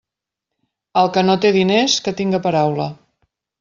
El 1.03 1.13
que 1.19 1.25
no 1.29 1.37
té 1.45 1.53
diners, 1.59 2.01
que 2.09 2.17
tinga 2.23 2.43
paraula. 2.51 2.93